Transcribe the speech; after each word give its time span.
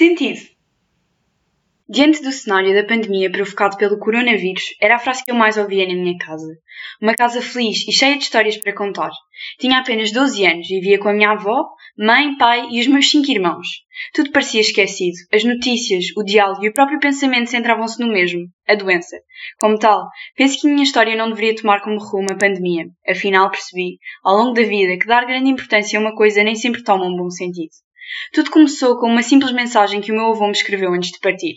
sentido? 0.00 0.40
Diante 1.86 2.22
do 2.22 2.32
cenário 2.32 2.72
da 2.72 2.86
pandemia 2.86 3.30
provocado 3.30 3.76
pelo 3.76 3.98
coronavírus, 3.98 4.62
era 4.80 4.94
a 4.94 4.98
frase 4.98 5.22
que 5.22 5.30
eu 5.30 5.34
mais 5.34 5.58
ouvia 5.58 5.86
na 5.86 5.92
minha 5.92 6.16
casa. 6.16 6.56
Uma 7.02 7.14
casa 7.14 7.42
feliz 7.42 7.86
e 7.86 7.92
cheia 7.92 8.16
de 8.16 8.22
histórias 8.22 8.56
para 8.56 8.72
contar. 8.74 9.10
Tinha 9.58 9.78
apenas 9.78 10.10
12 10.10 10.46
anos, 10.46 10.68
vivia 10.68 10.98
com 10.98 11.08
a 11.08 11.12
minha 11.12 11.32
avó, 11.32 11.66
mãe, 11.98 12.34
pai 12.38 12.66
e 12.70 12.80
os 12.80 12.86
meus 12.86 13.10
cinco 13.10 13.30
irmãos. 13.30 13.66
Tudo 14.14 14.30
parecia 14.30 14.62
esquecido. 14.62 15.16
As 15.34 15.44
notícias, 15.44 16.04
o 16.16 16.22
diálogo 16.22 16.64
e 16.64 16.68
o 16.68 16.72
próprio 16.72 16.98
pensamento 16.98 17.50
centravam-se 17.50 18.00
no 18.00 18.10
mesmo, 18.10 18.46
a 18.66 18.74
doença. 18.74 19.16
Como 19.58 19.78
tal, 19.78 20.08
penso 20.34 20.60
que 20.60 20.68
a 20.68 20.70
minha 20.70 20.84
história 20.84 21.16
não 21.16 21.28
deveria 21.28 21.56
tomar 21.56 21.82
como 21.82 21.98
rumo 21.98 22.30
a 22.30 22.38
pandemia. 22.38 22.86
Afinal, 23.06 23.50
percebi, 23.50 23.98
ao 24.24 24.36
longo 24.36 24.54
da 24.54 24.62
vida, 24.62 24.96
que 24.96 25.06
dar 25.06 25.26
grande 25.26 25.50
importância 25.50 25.98
a 25.98 26.02
uma 26.02 26.14
coisa 26.14 26.42
nem 26.42 26.54
sempre 26.54 26.82
toma 26.82 27.04
um 27.04 27.16
bom 27.16 27.28
sentido. 27.28 27.72
Tudo 28.32 28.50
começou 28.50 28.98
com 28.98 29.06
uma 29.06 29.22
simples 29.22 29.52
mensagem 29.52 30.00
que 30.00 30.12
o 30.12 30.14
meu 30.14 30.26
avô 30.26 30.46
me 30.46 30.52
escreveu 30.52 30.92
antes 30.92 31.10
de 31.10 31.18
partir. 31.20 31.54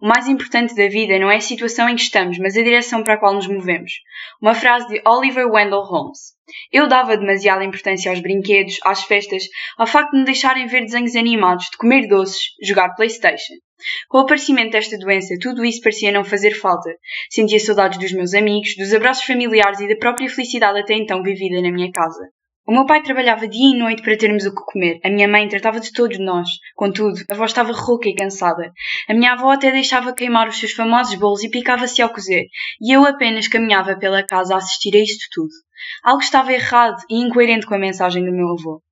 O 0.00 0.08
mais 0.08 0.26
importante 0.26 0.74
da 0.74 0.88
vida 0.88 1.18
não 1.18 1.30
é 1.30 1.36
a 1.36 1.40
situação 1.40 1.88
em 1.88 1.94
que 1.94 2.02
estamos, 2.02 2.38
mas 2.38 2.56
a 2.56 2.62
direção 2.62 3.04
para 3.04 3.14
a 3.14 3.16
qual 3.16 3.34
nos 3.34 3.46
movemos. 3.46 3.92
Uma 4.42 4.54
frase 4.54 4.88
de 4.88 5.00
Oliver 5.06 5.46
Wendell 5.46 5.82
Holmes. 5.82 6.36
Eu 6.72 6.88
dava 6.88 7.16
demasiada 7.16 7.64
importância 7.64 8.10
aos 8.10 8.20
brinquedos, 8.20 8.78
às 8.84 9.04
festas, 9.04 9.44
ao 9.76 9.86
facto 9.86 10.12
de 10.12 10.18
me 10.18 10.24
deixarem 10.24 10.66
ver 10.66 10.80
desenhos 10.80 11.14
animados, 11.14 11.66
de 11.70 11.76
comer 11.76 12.08
doces, 12.08 12.40
jogar 12.62 12.94
Playstation. 12.94 13.54
Com 14.08 14.18
o 14.18 14.20
aparecimento 14.22 14.72
desta 14.72 14.98
doença, 14.98 15.36
tudo 15.40 15.64
isso 15.64 15.80
parecia 15.80 16.10
não 16.10 16.24
fazer 16.24 16.52
falta. 16.52 16.90
Sentia 17.30 17.60
saudades 17.60 17.98
dos 17.98 18.12
meus 18.12 18.34
amigos, 18.34 18.74
dos 18.76 18.92
abraços 18.92 19.24
familiares 19.24 19.78
e 19.78 19.88
da 19.88 19.96
própria 19.96 20.28
felicidade 20.28 20.80
até 20.80 20.94
então 20.94 21.22
vivida 21.22 21.62
na 21.62 21.70
minha 21.70 21.92
casa. 21.92 22.28
O 22.68 22.72
meu 22.72 22.84
pai 22.84 23.02
trabalhava 23.02 23.48
dia 23.48 23.74
e 23.74 23.78
noite 23.78 24.02
para 24.02 24.14
termos 24.14 24.44
o 24.44 24.54
que 24.54 24.60
comer. 24.60 25.00
A 25.02 25.08
minha 25.08 25.26
mãe 25.26 25.48
tratava 25.48 25.80
de 25.80 25.90
todos 25.90 26.18
nós. 26.18 26.46
Contudo, 26.76 27.18
a 27.30 27.32
avó 27.32 27.46
estava 27.46 27.72
rouca 27.72 28.10
e 28.10 28.14
cansada. 28.14 28.70
A 29.08 29.14
minha 29.14 29.32
avó 29.32 29.52
até 29.52 29.72
deixava 29.72 30.12
queimar 30.12 30.46
os 30.46 30.58
seus 30.58 30.72
famosos 30.72 31.14
bolos 31.14 31.42
e 31.42 31.48
picava-se 31.48 32.02
ao 32.02 32.10
cozer. 32.10 32.44
E 32.78 32.94
eu 32.94 33.06
apenas 33.06 33.48
caminhava 33.48 33.96
pela 33.96 34.22
casa 34.22 34.54
a 34.54 34.58
assistir 34.58 34.94
a 34.94 35.00
isto 35.00 35.24
tudo. 35.32 35.48
Algo 36.04 36.20
estava 36.20 36.52
errado 36.52 36.98
e 37.08 37.16
incoerente 37.24 37.64
com 37.64 37.74
a 37.74 37.78
mensagem 37.78 38.22
do 38.22 38.32
meu 38.32 38.48
avô. 38.48 38.82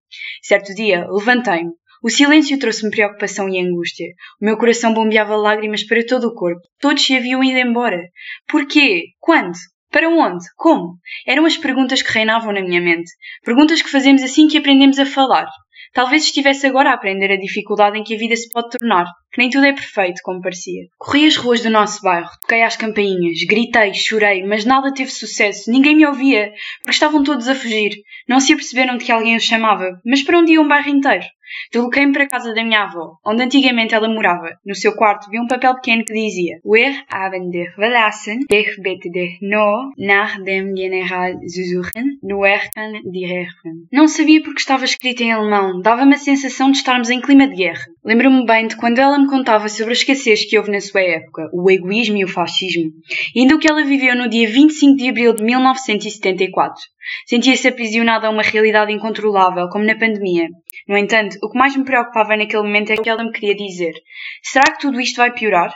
Certo 0.41 0.75
dia, 0.75 1.07
levantei-me. 1.11 1.73
O 2.03 2.09
silêncio 2.09 2.59
trouxe-me 2.59 2.91
preocupação 2.91 3.47
e 3.47 3.61
angústia. 3.61 4.07
O 4.41 4.47
meu 4.47 4.57
coração 4.57 4.95
bombeava 4.95 5.37
lágrimas 5.37 5.85
para 5.85 6.03
todo 6.07 6.29
o 6.29 6.35
corpo. 6.35 6.63
Todos 6.81 7.05
se 7.05 7.15
haviam 7.15 7.45
ido 7.45 7.59
embora. 7.59 8.01
Porquê? 8.49 9.09
Quando? 9.21 9.53
Para 9.97 10.11
onde? 10.11 10.45
Como? 10.57 10.99
Eram 11.27 11.47
as 11.47 11.57
perguntas 11.57 12.03
que 12.03 12.13
reinavam 12.13 12.53
na 12.53 12.61
minha 12.61 12.83
mente. 12.83 13.11
Perguntas 13.43 13.81
que 13.81 13.89
fazemos 13.89 14.23
assim 14.23 14.47
que 14.47 14.59
aprendemos 14.59 14.99
a 14.99 15.07
falar. 15.07 15.49
Talvez 15.95 16.25
estivesse 16.25 16.67
agora 16.67 16.91
a 16.91 16.93
aprender 16.93 17.33
a 17.33 17.39
dificuldade 17.39 17.97
em 17.97 18.05
que 18.05 18.15
a 18.15 18.19
vida 18.19 18.37
se 18.37 18.51
pode 18.51 18.69
tornar, 18.69 19.07
que 19.33 19.39
nem 19.39 19.49
tudo 19.49 19.65
é 19.65 19.73
perfeito, 19.73 20.21
como 20.23 20.43
parecia. 20.43 20.83
Corri 20.99 21.27
as 21.27 21.37
ruas 21.37 21.63
do 21.63 21.71
nosso 21.71 22.03
bairro, 22.03 22.29
toquei 22.43 22.63
às 22.63 22.77
campainhas, 22.77 23.39
gritei, 23.49 23.95
chorei, 23.95 24.45
mas 24.45 24.67
nada 24.67 24.93
teve 24.93 25.11
sucesso, 25.11 25.71
ninguém 25.71 25.97
me 25.97 26.07
ouvia, 26.07 26.53
porque 26.83 26.91
estavam 26.91 27.25
todos 27.25 27.49
a 27.49 27.55
fugir. 27.55 27.93
Não 28.29 28.39
se 28.39 28.53
aperceberam 28.53 28.99
de 28.99 29.05
que 29.07 29.13
alguém 29.13 29.35
os 29.35 29.45
chamava, 29.45 29.99
mas 30.05 30.23
para 30.23 30.39
onde 30.39 30.53
ia 30.53 30.61
um 30.61 30.69
bairro 30.69 30.91
inteiro? 30.91 31.25
Desloquei-me 31.73 32.13
para 32.13 32.25
a 32.25 32.29
casa 32.29 32.55
da 32.55 32.65
minha 32.65 32.83
avó, 32.83 33.17
onde 33.25 33.43
antigamente 33.43 33.95
ela 33.95 34.09
morava. 34.09 34.59
No 34.65 34.75
seu 34.75 34.95
quarto 34.95 35.31
vi 35.31 35.41
um 35.41 35.47
papel 35.47 35.75
pequeno 35.75 36.05
que 36.05 36.13
dizia 36.13 36.59
Wir 36.65 37.05
haben 37.09 37.51
dich 37.51 37.75
verlassen, 37.75 38.45
ich 38.51 38.81
bitte 38.83 39.11
dich 39.11 39.39
nur 39.41 39.93
nach 39.99 40.43
dem 40.43 40.75
General 40.75 41.39
zu 41.47 41.63
suchen, 41.65 42.19
nur 42.23 42.47
kann 42.75 42.93
die 43.05 43.27
helfen. 43.27 43.87
Não 43.93 44.09
sabia 44.09 44.43
porque 44.43 44.61
estava 44.61 44.85
escrito 44.85 45.23
em 45.23 45.33
alemão, 45.33 45.81
dava-me 45.81 46.15
a 46.15 46.19
sensação 46.19 46.71
de 46.71 46.79
estarmos 46.79 47.11
em 47.11 47.21
clima 47.21 47.49
de 47.49 47.57
guerra. 47.57 47.85
Lembro-me 48.05 48.45
bem 48.47 48.67
de 48.67 48.77
quando 48.77 48.99
ela 48.99 49.19
me 49.19 49.29
contava 49.29 49.69
sobre 49.69 49.93
a 49.93 49.97
escassez 49.97 50.49
que 50.49 50.57
houve 50.59 50.71
na 50.71 50.81
sua 50.81 51.01
época, 51.01 51.49
o 51.53 51.71
egoísmo 51.71 52.17
e 52.17 52.25
o 52.25 52.29
fascismo, 52.29 52.91
e 53.35 53.41
ainda 53.41 53.57
o 53.57 53.59
que 53.59 53.69
ela 53.69 53.85
viveu 53.85 54.15
no 54.15 54.29
dia 54.29 54.49
25 54.49 54.97
de 54.97 55.09
abril 55.09 55.35
de 55.35 55.43
1974. 55.43 56.83
Sentia-se 57.27 57.69
aprisionada 57.69 58.27
a 58.27 58.31
uma 58.31 58.43
realidade 58.43 58.93
incontrolável, 58.93 59.69
como 59.69 59.85
na 59.85 59.97
pandemia. 59.97 60.49
No 60.89 60.97
entanto, 60.97 61.37
o 61.43 61.51
que 61.51 61.59
mais 61.59 61.77
me 61.77 61.85
preocupava 61.85 62.37
naquele 62.37 62.63
momento 62.63 62.91
é 62.91 62.95
o 62.95 63.03
que 63.03 63.09
ela 63.09 63.25
me 63.25 63.33
queria 63.33 63.57
dizer. 63.57 63.95
Será 64.43 64.65
que 64.73 64.81
tudo 64.81 65.01
isto 65.01 65.17
vai 65.17 65.33
piorar? 65.33 65.75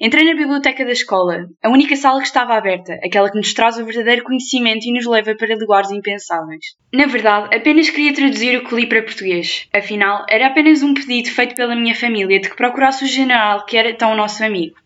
Entrei 0.00 0.24
na 0.24 0.34
biblioteca 0.38 0.84
da 0.84 0.92
escola, 0.92 1.48
a 1.60 1.68
única 1.68 1.96
sala 1.96 2.20
que 2.20 2.26
estava 2.26 2.54
aberta, 2.54 2.94
aquela 3.04 3.28
que 3.28 3.36
nos 3.36 3.52
traz 3.52 3.76
o 3.76 3.84
verdadeiro 3.84 4.22
conhecimento 4.22 4.84
e 4.84 4.92
nos 4.92 5.04
leva 5.04 5.34
para 5.34 5.56
lugares 5.56 5.90
impensáveis. 5.90 6.64
Na 6.92 7.06
verdade, 7.06 7.54
apenas 7.56 7.90
queria 7.90 8.14
traduzir 8.14 8.56
o 8.56 8.64
que 8.64 8.74
li 8.74 8.86
para 8.86 9.02
português. 9.02 9.68
Afinal, 9.74 10.24
era 10.28 10.46
apenas 10.46 10.82
um 10.82 10.94
pedido 10.94 11.28
feito 11.28 11.56
pela 11.56 11.74
minha 11.74 11.94
família 11.94 12.38
de 12.38 12.48
que 12.48 12.56
procurasse 12.56 13.04
o 13.04 13.08
general 13.08 13.66
que 13.66 13.76
era 13.76 13.92
tão 13.94 14.14
nosso 14.14 14.44
amigo. 14.44 14.76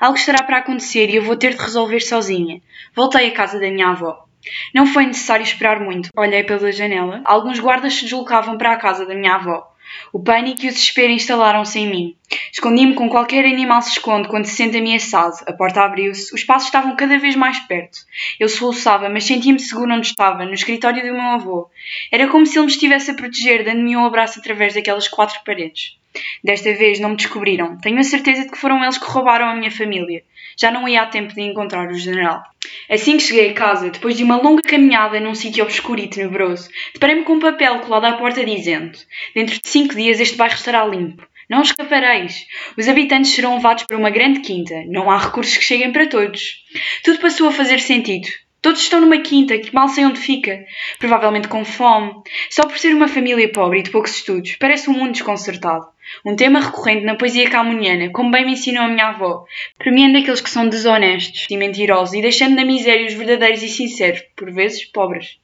Algo 0.00 0.16
estará 0.16 0.42
para 0.42 0.58
acontecer 0.58 1.10
e 1.10 1.16
eu 1.16 1.22
vou 1.22 1.36
ter 1.36 1.54
de 1.54 1.62
resolver 1.62 2.00
sozinha. 2.00 2.62
Voltei 2.94 3.28
à 3.28 3.32
casa 3.32 3.60
da 3.60 3.70
minha 3.70 3.88
avó. 3.88 4.27
Não 4.74 4.86
foi 4.86 5.06
necessário 5.06 5.42
esperar 5.42 5.80
muito. 5.80 6.10
Olhei 6.16 6.42
pela 6.44 6.70
janela. 6.72 7.20
Alguns 7.24 7.58
guardas 7.58 7.94
se 7.94 8.02
deslocavam 8.02 8.56
para 8.56 8.72
a 8.72 8.76
casa 8.76 9.04
da 9.06 9.14
minha 9.14 9.34
avó. 9.34 9.74
O 10.12 10.22
pânico 10.22 10.64
e 10.64 10.68
o 10.68 10.72
desespero 10.72 11.12
instalaram-se 11.12 11.78
em 11.78 11.90
mim. 11.90 12.16
Escondi-me 12.52 12.94
com 12.94 13.08
qualquer 13.08 13.44
animal 13.44 13.80
se 13.80 13.92
esconde 13.92 14.28
quando 14.28 14.44
se 14.44 14.54
sente 14.54 14.76
ameaçado. 14.76 15.42
A 15.46 15.52
porta 15.52 15.82
abriu-se. 15.82 16.34
Os 16.34 16.44
passos 16.44 16.68
estavam 16.68 16.94
cada 16.94 17.18
vez 17.18 17.34
mais 17.34 17.58
perto. 17.60 17.98
Eu 18.38 18.48
soluçava, 18.48 19.08
mas 19.08 19.24
sentia-me 19.24 19.58
seguro 19.58 19.94
onde 19.94 20.06
estava, 20.06 20.44
no 20.44 20.52
escritório 20.52 21.02
do 21.02 21.12
meu 21.12 21.22
avô. 21.22 21.70
Era 22.12 22.28
como 22.28 22.46
se 22.46 22.58
ele 22.58 22.66
me 22.66 22.72
estivesse 22.72 23.10
a 23.10 23.14
proteger, 23.14 23.64
dando-me 23.64 23.96
um 23.96 24.04
abraço 24.04 24.38
através 24.38 24.74
daquelas 24.74 25.08
quatro 25.08 25.40
paredes. 25.44 25.96
Desta 26.42 26.72
vez 26.74 27.00
não 27.00 27.10
me 27.10 27.16
descobriram. 27.16 27.78
Tenho 27.78 27.98
a 27.98 28.02
certeza 28.02 28.42
de 28.42 28.50
que 28.50 28.58
foram 28.58 28.82
eles 28.82 28.98
que 28.98 29.06
roubaram 29.06 29.48
a 29.48 29.54
minha 29.54 29.70
família. 29.70 30.22
Já 30.60 30.70
não 30.70 30.88
ia 30.88 31.02
a 31.02 31.06
tempo 31.06 31.32
de 31.34 31.40
encontrar 31.40 31.88
o 31.88 31.94
general. 31.94 32.42
Assim 32.90 33.16
que 33.16 33.22
cheguei 33.22 33.50
a 33.50 33.54
casa, 33.54 33.90
depois 33.90 34.16
de 34.16 34.24
uma 34.24 34.42
longa 34.42 34.62
caminhada 34.62 35.20
num 35.20 35.34
sítio 35.34 35.62
obscuro 35.64 36.00
e 36.00 36.08
tenebroso, 36.08 36.68
deparei-me 36.92 37.24
com 37.24 37.34
um 37.34 37.40
papel 37.40 37.78
colado 37.80 38.06
à 38.06 38.12
porta 38.14 38.44
dizendo: 38.44 38.98
Dentro 39.34 39.54
de 39.54 39.68
cinco 39.68 39.94
dias 39.94 40.18
este 40.18 40.36
bairro 40.36 40.54
estará 40.54 40.84
limpo. 40.84 41.26
Não 41.48 41.62
escapareis. 41.62 42.44
Os 42.76 42.88
habitantes 42.88 43.32
serão 43.32 43.54
levados 43.54 43.84
para 43.84 43.96
uma 43.96 44.10
grande 44.10 44.40
quinta. 44.40 44.82
Não 44.86 45.10
há 45.10 45.16
recursos 45.16 45.56
que 45.56 45.64
cheguem 45.64 45.92
para 45.92 46.06
todos. 46.06 46.64
Tudo 47.04 47.20
passou 47.20 47.48
a 47.48 47.52
fazer 47.52 47.78
sentido. 47.78 48.28
Todos 48.60 48.80
estão 48.80 49.00
numa 49.00 49.18
quinta 49.18 49.56
que 49.56 49.72
mal 49.72 49.88
sei 49.88 50.04
onde 50.04 50.18
fica, 50.18 50.64
provavelmente 50.98 51.46
com 51.46 51.64
fome, 51.64 52.12
só 52.50 52.66
por 52.66 52.76
ser 52.76 52.92
uma 52.92 53.06
família 53.06 53.50
pobre 53.52 53.78
e 53.78 53.82
de 53.84 53.90
poucos 53.90 54.16
estudos, 54.16 54.56
parece 54.56 54.90
um 54.90 54.94
mundo 54.94 55.12
desconcertado. 55.12 55.86
Um 56.24 56.36
tema 56.36 56.60
recorrente 56.60 57.04
na 57.04 57.14
poesia 57.14 57.50
calmuniana, 57.50 58.10
como 58.10 58.30
bem 58.30 58.44
me 58.44 58.52
ensinou 58.52 58.84
a 58.84 58.88
minha 58.88 59.08
avó, 59.08 59.44
premiando 59.78 60.18
aqueles 60.18 60.40
que 60.40 60.50
são 60.50 60.68
desonestos 60.68 61.46
e 61.50 61.56
mentirosos 61.56 62.14
e 62.14 62.22
deixando 62.22 62.56
na 62.56 62.64
miséria 62.64 63.06
os 63.06 63.14
verdadeiros 63.14 63.62
e 63.62 63.68
sinceros, 63.68 64.22
por 64.36 64.52
vezes 64.52 64.84
pobres. 64.84 65.38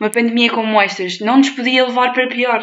Uma 0.00 0.10
pandemia 0.10 0.50
como 0.50 0.80
estas 0.80 1.20
não 1.20 1.38
nos 1.38 1.50
podia 1.50 1.86
levar 1.86 2.12
para 2.12 2.26
pior. 2.26 2.62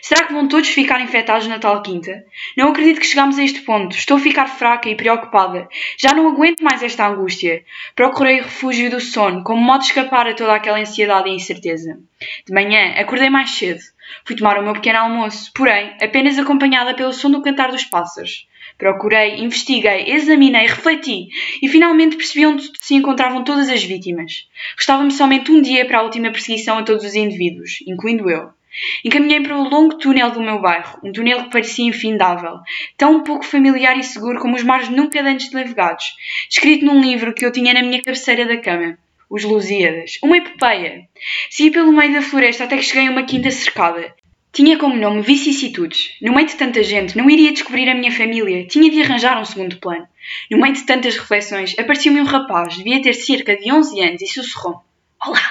Será 0.00 0.26
que 0.26 0.32
vão 0.32 0.46
todos 0.46 0.68
ficar 0.68 1.00
infectados 1.00 1.46
na 1.46 1.58
tal 1.58 1.82
quinta? 1.82 2.24
Não 2.56 2.68
acredito 2.70 3.00
que 3.00 3.06
chegamos 3.06 3.38
a 3.38 3.44
este 3.44 3.62
ponto. 3.62 3.96
Estou 3.96 4.16
a 4.16 4.20
ficar 4.20 4.46
fraca 4.46 4.88
e 4.88 4.94
preocupada. 4.94 5.68
Já 5.98 6.14
não 6.14 6.28
aguento 6.28 6.62
mais 6.62 6.82
esta 6.82 7.06
angústia. 7.06 7.64
Procurei 7.94 8.40
o 8.40 8.44
refúgio 8.44 8.90
do 8.90 9.00
sono, 9.00 9.42
como 9.42 9.62
modo 9.62 9.80
de 9.80 9.86
escapar 9.86 10.26
a 10.28 10.34
toda 10.34 10.54
aquela 10.54 10.78
ansiedade 10.78 11.28
e 11.28 11.34
incerteza. 11.34 11.98
De 12.46 12.52
manhã, 12.52 12.92
acordei 12.96 13.30
mais 13.30 13.50
cedo. 13.50 13.80
Fui 14.24 14.36
tomar 14.36 14.58
o 14.58 14.62
meu 14.62 14.74
pequeno 14.74 14.98
almoço, 14.98 15.50
porém, 15.54 15.96
apenas 16.00 16.38
acompanhada 16.38 16.94
pelo 16.94 17.12
som 17.12 17.30
do 17.30 17.42
cantar 17.42 17.70
dos 17.70 17.84
pássaros. 17.84 18.46
Procurei, 18.78 19.36
investiguei, 19.36 20.04
examinei, 20.08 20.66
refleti 20.66 21.28
e 21.62 21.68
finalmente 21.68 22.16
percebi 22.16 22.46
onde 22.46 22.70
se 22.80 22.94
encontravam 22.94 23.44
todas 23.44 23.68
as 23.68 23.82
vítimas. 23.82 24.48
Restava-me 24.76 25.10
somente 25.10 25.52
um 25.52 25.60
dia 25.60 25.84
para 25.86 25.98
a 25.98 26.02
última 26.02 26.30
perseguição 26.30 26.78
a 26.78 26.82
todos 26.82 27.04
os 27.04 27.14
indivíduos, 27.14 27.78
incluindo 27.86 28.30
eu. 28.30 28.50
Encaminhei 29.04 29.40
para 29.42 29.56
o 29.56 29.68
longo 29.68 29.98
túnel 29.98 30.30
do 30.30 30.40
meu 30.40 30.58
bairro, 30.58 30.98
um 31.04 31.12
túnel 31.12 31.44
que 31.44 31.50
parecia 31.50 31.84
infindável, 31.84 32.58
tão 32.96 33.22
pouco 33.22 33.44
familiar 33.44 33.98
e 33.98 34.02
seguro 34.02 34.40
como 34.40 34.56
os 34.56 34.62
mares 34.62 34.88
nunca 34.88 35.20
antes 35.22 35.52
navegados, 35.52 36.14
escrito 36.48 36.84
num 36.84 37.00
livro 37.00 37.34
que 37.34 37.44
eu 37.44 37.52
tinha 37.52 37.74
na 37.74 37.82
minha 37.82 38.02
cabeceira 38.02 38.46
da 38.46 38.56
cama. 38.56 38.96
Os 39.32 39.44
Lusíadas. 39.44 40.18
Uma 40.22 40.36
epopeia. 40.36 41.08
Segui 41.48 41.70
pelo 41.70 41.90
meio 41.90 42.12
da 42.12 42.20
floresta 42.20 42.64
até 42.64 42.76
que 42.76 42.82
cheguei 42.82 43.06
a 43.06 43.10
uma 43.10 43.22
quinta 43.22 43.50
cercada. 43.50 44.14
Tinha 44.52 44.76
como 44.76 44.94
nome 44.94 45.22
vicissitudes. 45.22 46.18
No 46.20 46.34
meio 46.34 46.46
de 46.46 46.54
tanta 46.54 46.82
gente, 46.82 47.16
não 47.16 47.30
iria 47.30 47.50
descobrir 47.50 47.88
a 47.88 47.94
minha 47.94 48.12
família. 48.12 48.66
Tinha 48.66 48.90
de 48.90 49.00
arranjar 49.00 49.40
um 49.40 49.44
segundo 49.46 49.78
plano. 49.78 50.06
No 50.50 50.58
meio 50.58 50.74
de 50.74 50.82
tantas 50.84 51.16
reflexões, 51.16 51.74
apareceu-me 51.78 52.20
um 52.20 52.24
rapaz, 52.24 52.76
devia 52.76 53.00
ter 53.00 53.14
cerca 53.14 53.56
de 53.56 53.72
11 53.72 54.00
anos, 54.02 54.20
e 54.20 54.26
sussurrou-me: 54.26 54.82
Olá, 55.26 55.50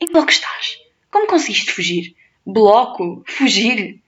em 0.00 0.06
que 0.06 0.12
bloco 0.14 0.30
estás? 0.30 0.78
Como 1.10 1.26
conseguiste 1.26 1.72
fugir? 1.72 2.14
Bloco? 2.46 3.22
Fugir? 3.26 4.00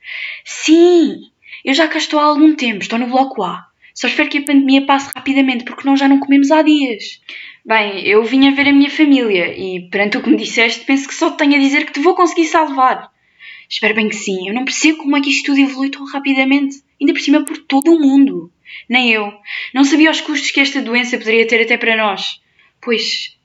Sim! 0.43 1.31
Eu 1.63 1.75
já 1.75 1.87
cá 1.87 1.99
estou 1.99 2.19
há 2.19 2.25
algum 2.25 2.57
tempo, 2.57 2.81
estou 2.81 2.99
no 2.99 3.09
bloco 3.09 3.43
A. 3.43 3.69
Só 3.95 4.09
espero 4.09 4.31
que 4.31 4.39
a 4.39 4.45
pandemia 4.45 4.87
passe 4.87 5.13
rapidamente, 5.15 5.65
porque 5.65 5.87
nós 5.87 6.01
já 6.01 6.09
não 6.09 6.19
comemos 6.19 6.51
há 6.51 6.63
dias. 6.63 7.21
Bem, 7.65 8.05
eu 8.07 8.25
vim 8.25 8.49
a 8.49 8.51
ver 8.51 8.69
a 8.69 8.73
minha 8.73 8.91
família 8.91 9.57
e, 9.57 9.89
perante 9.89 10.17
o 10.17 10.23
que 10.23 10.31
me 10.31 10.37
disseste, 10.37 10.85
penso 10.85 11.07
que 11.07 11.15
só 11.15 11.31
te 11.31 11.39
tenho 11.39 11.55
a 11.55 11.59
dizer 11.59 11.87
que 11.87 11.93
te 11.93 12.01
vou 12.01 12.15
conseguir 12.15 12.47
salvar. 12.47 13.11
Espero 13.69 13.95
bem 13.95 14.09
que 14.09 14.17
sim. 14.17 14.49
Eu 14.49 14.55
não 14.55 14.65
percebo 14.65 14.99
como 14.99 15.17
é 15.17 15.21
que 15.21 15.31
isto 15.31 15.47
tudo 15.47 15.61
evolui 15.61 15.91
tão 15.91 16.05
rapidamente. 16.05 16.83
Ainda 17.01 17.13
por 17.13 17.21
cima 17.21 17.45
por 17.45 17.57
todo 17.59 17.93
o 17.93 18.01
mundo. 18.01 18.51
Nem 18.89 19.13
eu. 19.13 19.33
Não 19.73 19.85
sabia 19.85 20.11
os 20.11 20.21
custos 20.21 20.51
que 20.51 20.61
esta 20.61 20.83
doença 20.83 21.17
poderia 21.17 21.47
ter 21.47 21.63
até 21.63 21.77
para 21.77 21.97
nós. 21.97 22.41
Pois, 22.81 23.37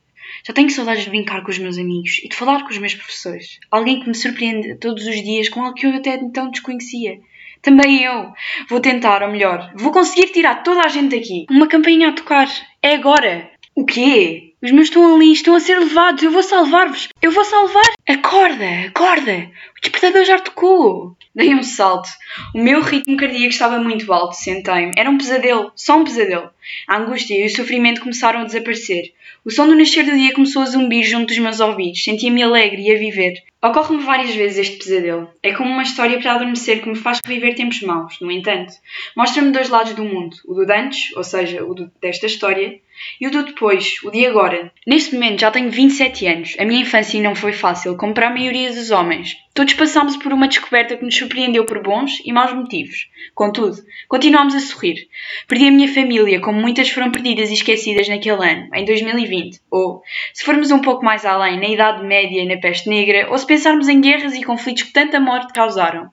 já 0.45 0.53
tenho 0.53 0.69
saudades 0.69 1.03
de 1.03 1.09
brincar 1.09 1.43
com 1.43 1.51
os 1.51 1.59
meus 1.59 1.77
amigos 1.77 2.19
e 2.23 2.27
de 2.27 2.35
falar 2.35 2.63
com 2.63 2.69
os 2.69 2.77
meus 2.77 2.95
professores. 2.95 3.59
Alguém 3.69 3.99
que 3.99 4.07
me 4.07 4.15
surpreende 4.15 4.75
todos 4.75 5.05
os 5.05 5.15
dias 5.23 5.47
com 5.47 5.61
algo 5.61 5.75
que 5.75 5.85
eu 5.85 5.95
até 5.95 6.15
então 6.15 6.49
desconhecia. 6.49 7.19
Também 7.61 8.03
eu. 8.03 8.33
Vou 8.69 8.79
tentar, 8.79 9.23
ou 9.23 9.31
melhor, 9.31 9.73
vou 9.75 9.91
conseguir 9.91 10.31
tirar 10.31 10.63
toda 10.63 10.81
a 10.81 10.87
gente 10.87 11.15
daqui. 11.15 11.45
Uma 11.49 11.67
campainha 11.67 12.09
a 12.09 12.13
tocar. 12.13 12.47
É 12.81 12.95
agora. 12.95 13.51
O 13.77 13.85
quê? 13.85 14.55
Os 14.59 14.71
meus 14.71 14.87
estão 14.87 15.13
ali, 15.13 15.31
estão 15.31 15.53
a 15.53 15.59
ser 15.59 15.77
levados. 15.77 16.23
Eu 16.23 16.31
vou 16.31 16.41
salvar-vos. 16.41 17.09
Eu 17.21 17.29
vou 17.29 17.45
salvar. 17.45 17.85
Acorda, 18.09 18.65
acorda. 18.87 19.51
O 19.77 19.79
despertador 19.79 20.25
já 20.25 20.39
tocou. 20.39 21.15
Dei 21.35 21.53
um 21.53 21.61
salto. 21.61 22.09
O 22.55 22.57
meu 22.57 22.81
ritmo 22.81 23.15
cardíaco 23.15 23.53
estava 23.53 23.77
muito 23.77 24.11
alto. 24.11 24.35
Sentei-me. 24.35 24.93
Era 24.97 25.11
um 25.11 25.17
pesadelo. 25.19 25.71
Só 25.75 25.99
um 25.99 26.03
pesadelo. 26.03 26.49
A 26.87 26.97
angústia 26.97 27.35
e 27.35 27.45
o 27.45 27.55
sofrimento 27.55 28.01
começaram 28.01 28.39
a 28.39 28.45
desaparecer. 28.45 29.13
O 29.45 29.51
som 29.51 29.67
do 29.67 29.75
nascer 29.75 30.03
do 30.03 30.17
dia 30.17 30.33
começou 30.33 30.63
a 30.63 30.65
zumbir 30.65 31.03
junto 31.05 31.27
dos 31.27 31.37
meus 31.37 31.59
ouvidos. 31.59 32.03
Sentia-me 32.03 32.41
alegre 32.41 32.81
e 32.81 32.91
a 32.91 32.97
viver. 32.97 33.43
Ocorre-me 33.61 34.03
várias 34.03 34.33
vezes 34.33 34.57
este 34.57 34.77
pesadelo. 34.77 35.29
É 35.43 35.53
como 35.53 35.69
uma 35.69 35.83
história 35.83 36.19
para 36.19 36.33
adormecer 36.33 36.81
que 36.81 36.89
me 36.89 36.95
faz 36.95 37.19
reviver 37.23 37.53
tempos 37.53 37.81
maus. 37.81 38.19
No 38.21 38.31
entanto, 38.31 38.73
mostra-me 39.15 39.51
dois 39.51 39.69
lados 39.69 39.93
do 39.93 40.03
mundo: 40.03 40.35
o 40.45 40.53
do 40.53 40.71
antes, 40.71 41.15
ou 41.15 41.23
seja, 41.23 41.63
o 41.63 41.73
do, 41.75 41.91
desta 42.01 42.25
história, 42.25 42.79
e 43.19 43.27
o 43.27 43.31
do 43.31 43.43
depois, 43.43 43.95
o 44.03 44.11
de 44.11 44.25
agora. 44.25 44.71
Neste 44.85 45.13
momento 45.13 45.41
já 45.41 45.51
tenho 45.51 45.69
27 45.69 46.27
anos. 46.27 46.55
A 46.59 46.65
minha 46.65 46.81
infância 46.81 47.21
não 47.21 47.35
foi 47.35 47.53
fácil, 47.53 47.95
como 47.97 48.13
para 48.13 48.27
a 48.27 48.33
maioria 48.33 48.71
dos 48.71 48.91
homens. 48.91 49.37
Todos 49.53 49.73
passámos 49.73 50.17
por 50.17 50.31
uma 50.31 50.47
descoberta 50.47 50.95
que 50.95 51.03
nos 51.03 51.15
surpreendeu 51.15 51.65
por 51.65 51.81
bons 51.81 52.21
e 52.23 52.31
maus 52.31 52.53
motivos. 52.53 53.09
Contudo, 53.33 53.77
continuámos 54.07 54.53
a 54.53 54.59
sorrir. 54.59 55.07
Perdi 55.47 55.67
a 55.67 55.71
minha 55.71 55.87
família, 55.87 56.39
como 56.39 56.59
muitas 56.59 56.89
foram 56.89 57.11
perdidas 57.11 57.49
e 57.49 57.53
esquecidas 57.53 58.07
naquele 58.07 58.47
ano, 58.47 58.69
em 58.73 58.85
2020. 58.85 59.59
Ou, 59.71 60.01
se 60.33 60.43
formos 60.43 60.71
um 60.71 60.79
pouco 60.79 61.03
mais 61.03 61.25
além, 61.25 61.59
na 61.59 61.67
Idade 61.67 62.05
Média 62.05 62.41
e 62.41 62.47
na 62.47 62.57
Peste 62.57 62.87
Negra, 62.89 63.29
ou 63.31 63.37
se 63.37 63.47
pensarmos 63.47 63.87
em 63.87 63.99
guerras 63.99 64.35
e 64.35 64.43
conflitos 64.43 64.83
que 64.83 64.93
tanta 64.93 65.19
morte 65.19 65.53
causaram. 65.53 66.11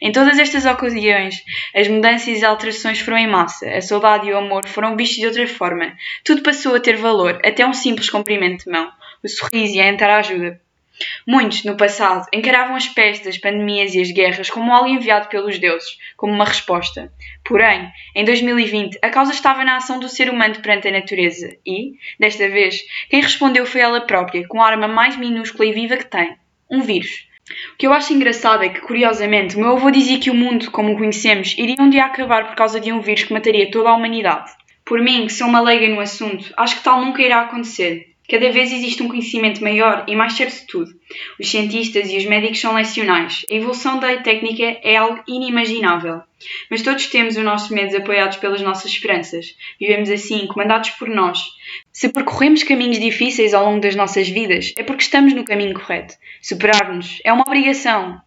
Em 0.00 0.12
todas 0.12 0.38
estas 0.38 0.64
ocasiões, 0.64 1.42
as 1.74 1.88
mudanças 1.88 2.40
e 2.40 2.44
alterações 2.44 3.00
foram 3.00 3.18
em 3.18 3.26
massa, 3.26 3.68
a 3.68 3.80
saudade 3.80 4.28
e 4.28 4.32
o 4.32 4.38
amor 4.38 4.66
foram 4.66 4.96
vistos 4.96 5.18
de 5.18 5.26
outra 5.26 5.46
forma, 5.46 5.96
tudo 6.24 6.42
passou 6.42 6.74
a 6.74 6.80
ter 6.80 6.96
valor, 6.96 7.40
até 7.44 7.66
um 7.66 7.72
simples 7.72 8.10
cumprimento 8.10 8.64
de 8.64 8.70
mão, 8.70 8.90
o 9.22 9.28
sorriso 9.28 9.74
e 9.74 9.80
a 9.80 9.88
entrar 9.88 10.18
ajuda. 10.18 10.60
Muitos, 11.26 11.64
no 11.64 11.76
passado, 11.76 12.26
encaravam 12.32 12.76
as 12.76 12.86
pestes, 12.86 13.26
as 13.26 13.38
pandemias 13.38 13.94
e 13.94 14.00
as 14.00 14.12
guerras 14.12 14.48
como 14.48 14.72
algo 14.72 14.88
enviado 14.88 15.28
pelos 15.28 15.58
deuses, 15.58 15.98
como 16.16 16.32
uma 16.32 16.44
resposta. 16.44 17.12
Porém, 17.44 17.90
em 18.14 18.24
2020, 18.24 18.98
a 19.02 19.10
causa 19.10 19.32
estava 19.32 19.64
na 19.64 19.76
ação 19.76 19.98
do 19.98 20.08
ser 20.08 20.30
humano 20.30 20.54
perante 20.60 20.86
a 20.86 20.92
natureza 20.92 21.56
e, 21.66 21.94
desta 22.18 22.48
vez, 22.48 22.80
quem 23.10 23.20
respondeu 23.20 23.66
foi 23.66 23.80
ela 23.80 24.02
própria, 24.02 24.46
com 24.46 24.62
a 24.62 24.66
arma 24.66 24.86
mais 24.86 25.16
minúscula 25.16 25.66
e 25.66 25.72
viva 25.72 25.96
que 25.96 26.06
tem: 26.06 26.36
um 26.70 26.80
vírus. 26.80 27.26
O 27.74 27.76
que 27.76 27.86
eu 27.86 27.92
acho 27.92 28.12
engraçado 28.12 28.62
é 28.62 28.70
que, 28.70 28.80
curiosamente, 28.80 29.56
o 29.56 29.60
meu 29.60 29.76
avô 29.76 29.90
dizia 29.90 30.18
que 30.18 30.30
o 30.30 30.34
mundo, 30.34 30.70
como 30.70 30.92
o 30.92 30.96
conhecemos, 30.96 31.54
iria 31.58 31.76
um 31.78 31.90
dia 31.90 32.06
acabar 32.06 32.46
por 32.46 32.56
causa 32.56 32.80
de 32.80 32.90
um 32.90 33.00
vírus 33.00 33.24
que 33.24 33.32
mataria 33.34 33.70
toda 33.70 33.90
a 33.90 33.94
humanidade. 33.94 34.50
Por 34.84 35.00
mim, 35.00 35.26
que 35.26 35.32
sou 35.32 35.46
uma 35.46 35.60
leiga 35.60 35.88
no 35.88 36.00
assunto, 36.00 36.52
acho 36.56 36.76
que 36.76 36.84
tal 36.84 37.04
nunca 37.04 37.20
irá 37.20 37.42
acontecer. 37.42 38.13
Cada 38.28 38.50
vez 38.50 38.72
existe 38.72 39.02
um 39.02 39.08
conhecimento 39.08 39.62
maior 39.62 40.04
e 40.08 40.16
mais 40.16 40.32
certo 40.32 40.60
de 40.60 40.66
tudo. 40.66 40.90
Os 41.38 41.48
cientistas 41.48 42.10
e 42.10 42.16
os 42.16 42.24
médicos 42.24 42.58
são 42.58 42.74
lecionais. 42.74 43.44
A 43.50 43.54
evolução 43.54 43.98
da 44.00 44.16
técnica 44.16 44.78
é 44.82 44.96
algo 44.96 45.22
inimaginável. 45.28 46.22
Mas 46.70 46.82
todos 46.82 47.06
temos 47.06 47.36
os 47.36 47.44
nossos 47.44 47.70
medos 47.70 47.94
apoiados 47.94 48.38
pelas 48.38 48.62
nossas 48.62 48.90
esperanças. 48.90 49.54
Vivemos 49.78 50.08
assim, 50.08 50.46
comandados 50.46 50.90
por 50.90 51.08
nós. 51.08 51.44
Se 51.92 52.08
percorremos 52.08 52.62
caminhos 52.62 52.98
difíceis 52.98 53.52
ao 53.52 53.66
longo 53.66 53.80
das 53.80 53.94
nossas 53.94 54.28
vidas, 54.28 54.72
é 54.76 54.82
porque 54.82 55.02
estamos 55.02 55.34
no 55.34 55.44
caminho 55.44 55.74
correto. 55.74 56.14
Superar-nos 56.40 57.20
é 57.24 57.32
uma 57.32 57.44
obrigação. 57.46 58.20